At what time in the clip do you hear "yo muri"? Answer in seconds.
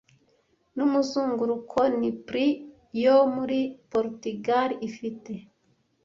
3.03-3.59